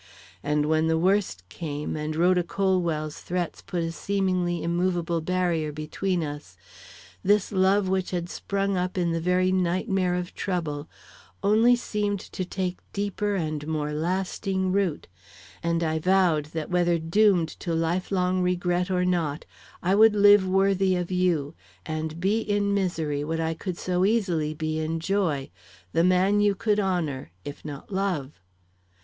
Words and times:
And 0.41 0.65
when 0.65 0.87
the 0.87 0.97
worst 0.97 1.47
came, 1.47 1.95
and 1.95 2.15
Rhoda 2.15 2.41
Colwell's 2.41 3.21
threats 3.21 3.61
put 3.61 3.83
a 3.83 3.91
seemingly 3.91 4.63
immovable 4.63 5.21
barrier 5.21 5.71
between 5.71 6.23
us, 6.23 6.57
this 7.21 7.51
love 7.51 7.87
which 7.87 8.09
had 8.09 8.27
sprung 8.27 8.75
up 8.75 8.97
in 8.97 9.13
a 9.13 9.19
very 9.19 9.51
nightmare 9.51 10.15
of 10.15 10.33
trouble, 10.33 10.89
only 11.43 11.75
seemed 11.75 12.19
to 12.19 12.43
take 12.43 12.79
deeper 12.93 13.35
and 13.35 13.67
more 13.67 13.93
lasting 13.93 14.71
root, 14.71 15.07
and 15.61 15.83
I 15.83 15.99
vowed 15.99 16.45
that 16.45 16.71
whether 16.71 16.97
doomed 16.97 17.49
to 17.59 17.75
lifelong 17.75 18.41
regret 18.41 18.89
or 18.89 19.05
not, 19.05 19.45
I 19.83 19.93
would 19.93 20.15
live 20.15 20.47
worthy 20.47 20.95
of 20.95 21.11
you, 21.11 21.53
and 21.85 22.19
be 22.19 22.39
in 22.41 22.73
misery 22.73 23.23
what 23.23 23.39
I 23.39 23.53
could 23.53 23.77
so 23.77 24.03
easily 24.03 24.55
be 24.55 24.79
in 24.79 24.99
joy, 24.99 25.51
the 25.93 26.03
man 26.03 26.39
you 26.41 26.55
could 26.55 26.79
honor, 26.79 27.29
if 27.45 27.63
not 27.63 27.93
love. 27.93 28.39